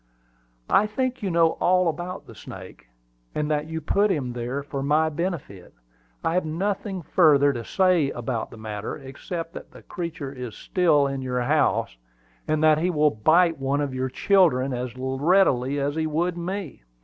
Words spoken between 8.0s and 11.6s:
about the matter, except that the creature is still in your